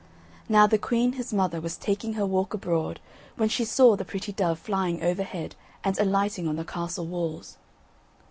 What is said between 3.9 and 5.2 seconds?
the pretty dove flying